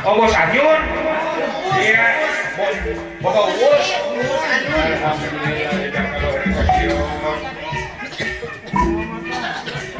Ongkos 0.00 0.32
anyun. 0.32 0.80
Iya, 1.76 2.06
bawa 3.20 3.42
bos. 3.52 3.86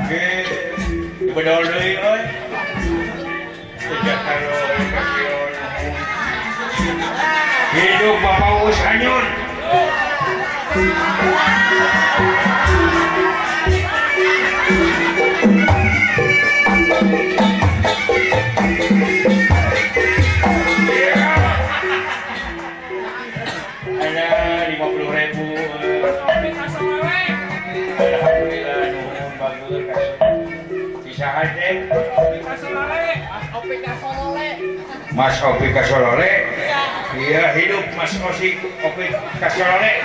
Oke, 0.00 0.24
bedol 1.36 1.62
deh, 1.68 2.00
oi. 2.00 2.22
Sejak 3.76 4.18
kalau 4.24 4.56
hidup 7.76 8.16
bapak 8.24 8.52
bos 8.64 8.78
anyun. 8.88 9.49
Mas 35.20 35.36
Opi 35.44 35.68
Kasolore 35.68 36.48
iya 37.12 37.52
hidup 37.52 37.92
Mas 37.92 38.16
Osik 38.16 38.56
Opi 38.80 39.12
Kasolore 39.36 40.00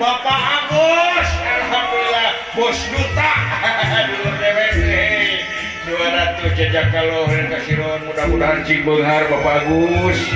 Bapak 0.00 0.42
Agus 0.64 1.28
Alhamdulillah 1.44 2.30
Bos 2.56 2.78
Duta. 2.88 4.56
200 6.00 6.56
jejak 6.56 6.88
kalau 6.96 7.28
Kasron 7.28 8.00
mudah-mudahan 8.08 8.64
Cibunghar 8.64 9.28
Bapak 9.28 9.68
Agus 9.68 10.32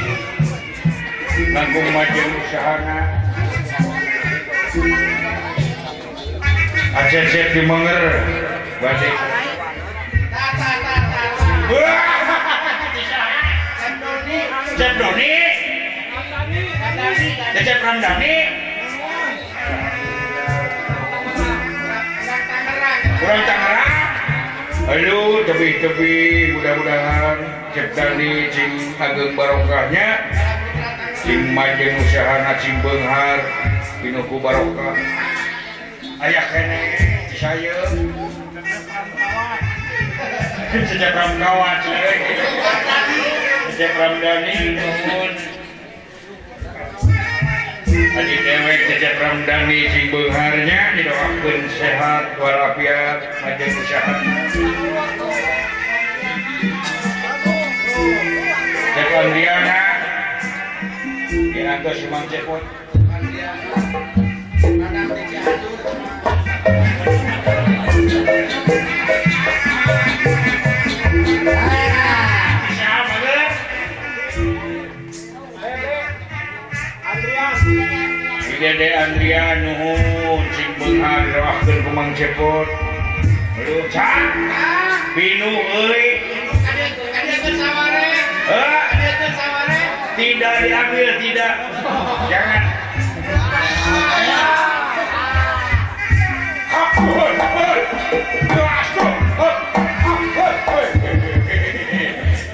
langkung 1.56 1.88
majen 1.97 2.28
usahana 2.36 3.00
aceh 7.00 7.48
dimenger 7.56 8.04
batik 8.84 9.16
Cep 14.75 14.92
Doni. 14.98 15.34
Cep 17.56 17.78
Randani 17.81 18.36
Kurang 23.22 23.42
tangerang 23.46 23.63
Aduh 24.84 25.41
tebih-tebih 25.49 26.61
mudah-mudahan 26.61 27.39
ciptani 27.72 28.53
cing 28.53 28.93
ageng 29.00 29.33
barokahnya 29.33 30.28
cing 31.25 31.56
majeng 31.56 31.97
usaha 32.05 32.53
cing 32.61 32.77
benghar 32.84 33.41
pinuku 34.05 34.37
barokah. 34.44 34.93
Ayah 36.21 36.47
kene 36.53 36.84
saya. 37.33 37.77
Sejak 40.75 41.17
ramkawan 41.17 41.78
sejak 43.73 43.93
ramdhani 43.97 44.77
nuhun 44.77 45.33
dewek 47.94 48.81
jejak 48.91 49.15
ramdhani 49.22 49.87
sing 49.94 50.10
beharnya 50.10 50.99
didoakeun 50.99 51.62
sehat 51.78 52.34
walafiat 52.43 53.19
majeng 53.38 53.71
usaha 53.71 54.15
Cek 58.94 59.10
Andriana 59.10 59.81
Diantos 61.31 61.97
Sumang 62.03 62.27
Cek 62.27 62.43
Andriana 62.47 63.78
Mana 64.75 65.03
di 65.15 65.22
Cianjur 65.31 66.24
Dede 78.64 78.97
Andria 78.97 79.60
Nuhun 79.60 80.41
Cing 80.56 80.72
benghar 80.80 81.28
dawahkeun 81.36 81.84
ku 81.84 81.91
Mang 81.92 82.16
Cepot. 82.16 82.64
Aduh, 83.60 83.84
can. 83.92 84.25
Pinu 85.12 85.52
euy. 85.52 86.25
Eh? 88.48 88.84
Tidak 90.16 90.54
diambil, 90.64 91.08
tidak. 91.20 91.52
Jangan. 92.32 92.62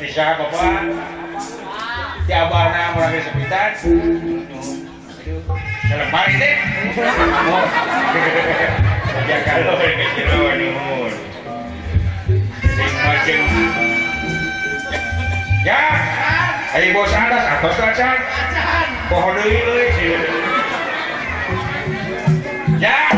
Bisa 0.02 0.24
bapak? 0.42 0.82
Si 2.26 2.32
abah 2.34 2.66
nama 2.74 3.04
sepitan. 3.14 3.70
Lemari. 5.20 6.32
Ya 9.28 9.38
kalau. 9.44 9.76
Sing 12.64 12.94
macem. 13.04 13.40
Ya. 15.60 15.82
Ayo 16.72 16.96
bos 16.96 17.12
atas 17.12 17.44
atas 17.44 17.76
kacan. 17.76 18.18
Pohon 19.12 19.36
deui 19.36 19.60
euy. 19.60 19.92
Ya. 22.80 23.12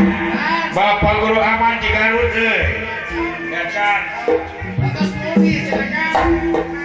Bapak 0.75 1.15
guru 1.23 1.39
aman 1.39 1.79
di 1.79 1.89
Garut 1.95 2.35
euy. 2.35 2.83
Kacan. 3.47 4.03
Atas 4.83 5.11
mobil 5.23 5.71
jangan. 5.71 6.83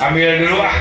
Ambil 0.00 0.42
dulu 0.42 0.58
ah. 0.64 0.79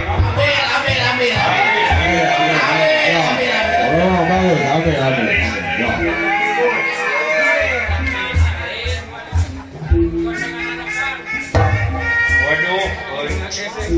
Tapi 13.49 13.97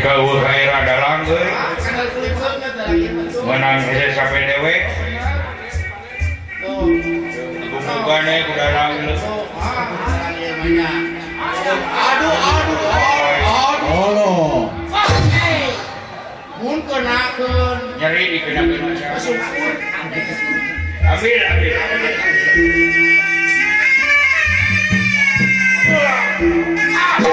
kau 0.00 0.40
ada 0.40 0.96
langgur. 0.96 1.44
Menang 3.44 3.84
saja 3.84 4.16
sampai 4.16 4.48
dewe. 4.48 4.88
Bukannya 7.68 8.48
kuda 8.48 8.66
langgur. 8.72 9.20
Aduh, 11.60 11.84
aduh, 11.84 12.36
aduh. 12.40 12.80
Oh, 13.92 14.08
no. 14.16 14.72
Mun 16.64 16.80
kenakan. 16.88 17.92
Nyeri 18.00 18.40
dikenakan. 18.40 18.88
Masuk 18.88 19.36
pun. 19.36 19.76
Ambil. 21.04 21.44
ambil. 21.44 23.19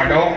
madok 0.00 0.32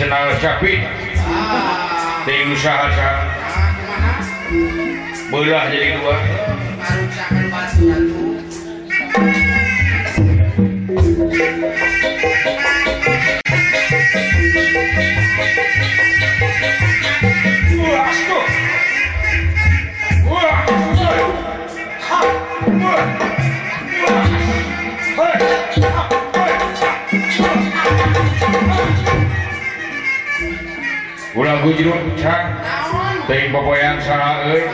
Senal 0.00 0.32
capit, 0.40 0.80
ah. 1.28 2.24
tinggal 2.24 2.56
sahaja. 2.56 3.49
belah 4.50 5.70
jadi 5.70 5.94
dua 5.94 6.16
merucakkan 6.82 7.44
pasungan 7.54 8.02
Ulang 31.30 31.62
gue 31.62 31.72
jeruk, 31.78 31.94
cak. 32.18 32.79
Ting 33.30 33.54
boboyan 33.54 34.02
saha 34.02 34.42
euy. 34.50 34.66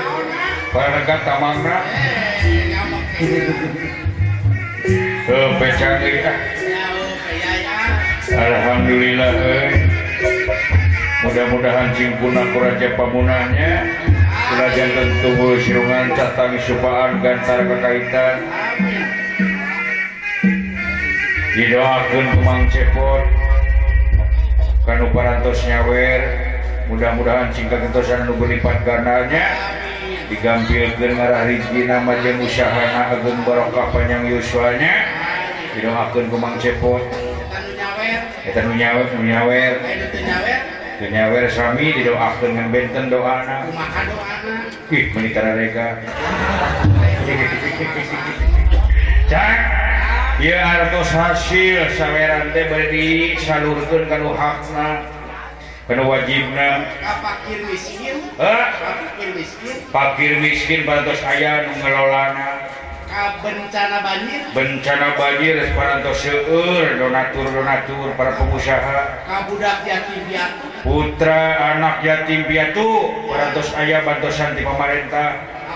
Paraga 0.72 1.16
tamangna. 1.28 1.84
Teu 5.28 5.48
pecah 5.60 6.00
euy 6.00 6.24
ah. 6.24 6.38
Alhamdulillah 8.32 9.32
euy. 9.44 9.72
Mudah-mudahan 11.20 11.92
cingkuna 11.92 12.48
ku 12.54 12.64
raja 12.64 12.96
pamunahnya 12.96 13.72
Kurajan 14.30 14.90
tentu 14.94 15.58
sirungan 15.58 16.14
catang 16.14 16.54
supaan 16.60 17.18
gantar 17.18 17.66
kekaitan 17.66 18.36
Didoakan 21.56 22.24
kumang 22.36 22.64
cepot 22.70 23.24
Kanuparantos 24.86 25.60
nyawer 25.66 26.45
mudah-mudahan 26.86 27.50
singkat 27.50 27.82
kentosan 27.82 28.30
nu 28.30 28.38
berlipat 28.38 28.86
Amin. 28.86 29.34
digampilkeun 30.30 31.18
ngarah 31.18 31.46
rizki 31.46 31.86
nama 31.86 32.14
jeung 32.22 32.42
usahana 32.42 33.14
agung 33.14 33.42
barokah 33.42 33.90
panjang 33.90 34.26
yuswanya 34.26 35.06
didoakeun 35.74 36.30
ku 36.30 36.36
Mang 36.38 36.58
Cepo 36.62 37.02
eta 38.46 38.60
nu 38.62 38.74
nyawer 38.78 39.06
nu 39.18 39.22
nyawer. 39.26 39.74
Nu 40.96 41.06
nyawer 41.10 41.44
sami 41.50 41.90
didoakeun 41.94 42.54
ngan 42.54 42.68
benten 42.70 43.06
doana. 43.10 43.66
Kumaha 43.66 44.02
doana 44.06 44.54
ih 44.94 45.04
menikah 45.10 45.42
karareka 45.42 45.86
cak 49.26 49.58
Ya 50.36 50.60
artos 50.60 51.16
hasil 51.16 51.96
saweran 51.96 52.52
teh 52.52 52.68
beri 52.68 53.40
salurkan 53.40 54.04
kanu 54.04 54.36
hakna. 54.36 55.15
penuh 55.86 56.06
Ka 56.10 57.12
fakir 57.22 57.58
miskin. 57.62 58.16
Ka 58.34 58.74
fakir 58.82 59.30
miskin. 59.38 59.76
Fakir 59.94 60.32
miskin 60.42 60.80
bantos 60.82 61.22
ayah 61.22 61.70
ngelolana. 61.78 62.66
Bencana 63.16 64.04
banjir. 64.04 64.40
Bencana 64.52 65.08
banjir 65.16 65.56
parantos 65.72 66.20
seueur 66.20 67.00
donatur 67.00 67.48
donatur 67.48 68.12
para 68.18 68.36
pengusaha. 68.36 69.24
Kabudak 69.24 69.88
yatim 69.88 70.20
piatu. 70.28 70.66
Putra 70.84 71.42
anak 71.74 72.04
yatim 72.04 72.44
piatu 72.44 73.16
parantos 73.30 73.72
ayah 73.80 74.04
bantosan 74.04 74.58
di 74.58 74.66
pemerintah 74.66 75.55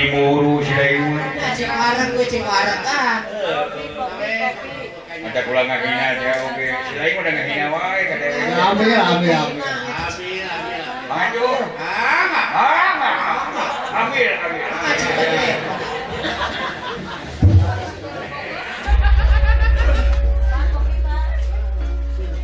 diburu 0.00 0.64
si 0.64 0.72
Dayu. 0.72 1.12
Cek 1.52 1.68
warang 1.68 2.08
gue 2.16 2.24
cek 2.24 2.42
warang 2.48 2.82
ah. 2.88 3.16
Ada 5.20 5.40
pulang 5.44 5.66
ngahina 5.68 6.04
aja 6.16 6.32
oke. 6.48 6.66
Si 6.88 6.92
Dayu 6.96 7.14
udah 7.20 7.32
ngahina 7.36 7.66
wae 7.68 8.02
kata. 8.08 8.24
Ya, 8.24 8.32
ya, 8.32 8.48
ya, 8.48 8.64
ambil 8.72 8.88
ambil 8.96 9.32
ambil. 9.36 9.64
Maju. 11.10 11.48
Ah, 11.76 12.32
ah, 12.56 12.80
Ama. 12.96 13.10
Ambil 13.92 14.30
ambil. 14.40 14.68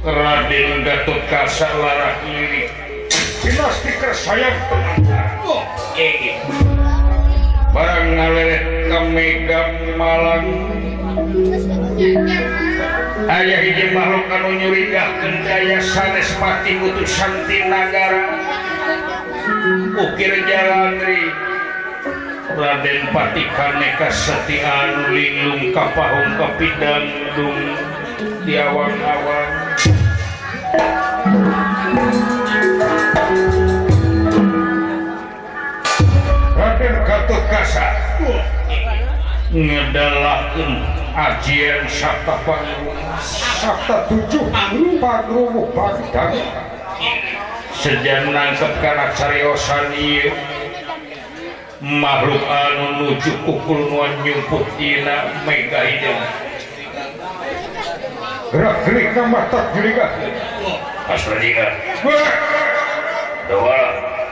Raden 0.06 0.86
Gatot 0.86 1.18
kasar 1.26 1.72
larah 1.82 2.14
Dinas 3.42 3.76
tiker 3.82 4.14
sayang 4.14 4.54
pengantar. 4.70 5.38
Oh, 5.42 5.62
eh, 5.98 6.34
eh. 6.34 6.35
barang 7.76 8.08
ngalerek 8.16 8.64
kami 8.88 9.28
malang. 10.00 10.48
Ayah 13.28 13.60
hiji 13.60 13.92
makhluk 13.92 14.32
anu 14.32 14.50
nyurigahkeun 14.56 15.44
daya 15.44 15.76
sanes 15.84 16.32
pati 16.40 16.80
utusan 16.80 17.44
ti 17.44 17.68
nagara. 17.68 18.40
Ukir 19.92 20.32
jalandri 20.48 21.28
Raden 22.56 23.12
Patikan 23.12 23.76
neka 23.76 24.08
setiaan 24.08 25.12
linglung 25.12 25.68
kapahung 25.76 26.32
kapidan 26.40 27.04
dung 27.36 27.60
diawang-awang 28.48 29.52
biasa 37.66 37.86
ngedalakan 39.50 40.86
ajian 41.18 41.82
sabta 41.90 42.38
pangeran 42.46 43.18
sabta 43.58 44.06
tujuh 44.06 44.46
pagrumu 45.02 45.66
pagdang 45.74 46.46
sejan 47.74 48.30
nangkep 48.30 48.70
kana 48.78 49.10
cariosan 49.18 49.90
iya 49.98 50.30
makhluk 51.82 52.46
anu 52.46 53.02
nuju 53.02 53.34
kukul 53.42 53.90
nuan 53.90 54.14
nyumput 54.22 54.62
dina 54.78 55.42
mega 55.42 55.82
hidung. 55.90 56.22
Gerak-gerik 58.54 59.10
nambah 59.12 59.44
tak 59.50 59.74
jeliga 59.74 60.06
pas 61.04 61.22
berdiga 61.26 61.66
dua 63.50 63.80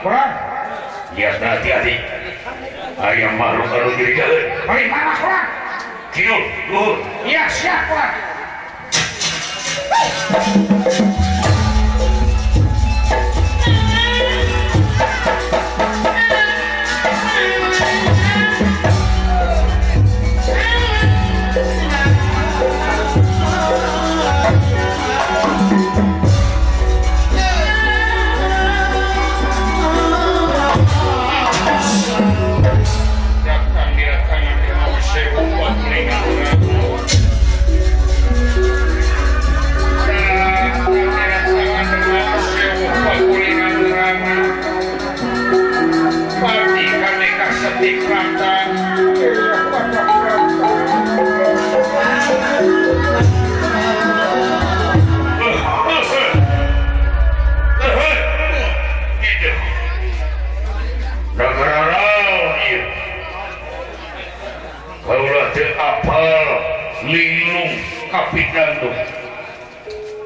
perang. 0.01 0.33
Lihat 1.15 1.39
hati-hati 1.39 2.14
ayam 2.95 3.35
makhluk 3.35 3.67
anu 3.75 3.91
jadi 3.99 4.39
mari 4.63 4.87
mana 4.87 5.11
keluar 5.19 5.43
kidul 6.15 6.41
luhur 6.71 6.95
iya 7.27 7.43
siap 7.51 7.91
keluar 7.91 8.11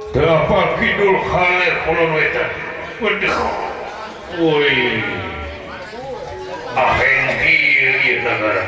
Dapat 0.10 0.82
Kidul 0.82 1.22
Khalil 1.22 1.76
Kulon 1.86 2.12
Wetan. 2.18 2.50
Waduh. 2.98 3.38
Woi. 4.42 5.06
Aheng 6.74 7.26
kieu 7.46 7.94
ieu 7.94 8.18
nagara. 8.26 8.66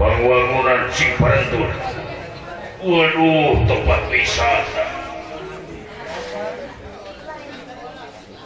Pangwangunan 0.00 0.88
Ciparentun. 0.96 1.68
Waduh, 2.80 3.52
tempat 3.68 4.02
wisata. 4.08 4.84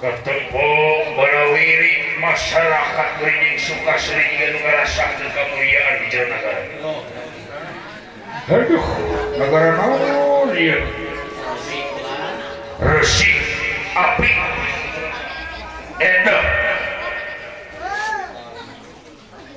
Ketempong 0.03 1.07
barawiri 1.15 2.19
masyarakat 2.19 3.11
Rining 3.23 3.59
Suka 3.63 3.95
yang 4.03 4.59
ngerasakan 4.67 5.31
kemuliaan 5.31 5.95
di 6.03 6.07
jalan 6.11 6.29
negara. 6.35 6.63
Aduh, 8.51 8.87
negara 9.39 9.71
naon 9.79 10.51
ieu? 10.59 11.06
resi 12.81 13.33
api. 13.97 14.33
Enak. 15.97 16.45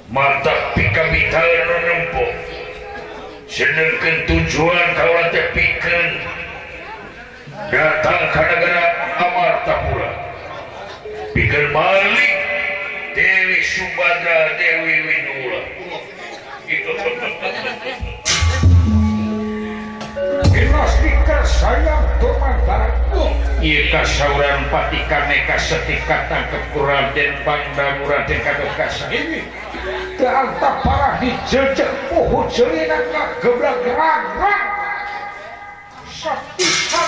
Mata 0.10 0.56
pika 0.74 1.04
vital 1.14 1.50
anu 1.50 1.78
nempok 1.86 2.32
sedangkan 3.46 4.16
tujuan 4.26 4.88
kawan 4.98 5.28
tepikan. 5.30 5.80
Pikeun 5.80 6.12
datang 7.70 8.24
ka 8.36 8.42
negara 8.46 8.86
Amartapura 9.16 10.12
pikeun 11.32 11.72
balik 11.72 12.36
Dewi 13.16 13.60
Subadra 13.64 14.60
Dewi 14.60 14.96
Winula 15.08 15.62
itu 16.74 16.92
Ika 23.60 24.08
sauran 24.08 24.72
pati 24.72 25.04
kaneka 25.12 25.60
setikat 25.60 26.32
tangkep 26.32 26.64
kurang 26.72 27.12
dan 27.12 27.36
panda 27.44 28.00
murah 28.00 28.24
dan 28.24 28.40
ini. 29.12 29.52
Keantap 30.16 30.80
parah 30.80 31.20
dijejek 31.20 31.92
pohon 32.08 32.48
jelina 32.48 33.04
kagak 33.12 33.44
gebrak 33.44 33.76
gerak 33.84 34.22
setikat 36.08 37.08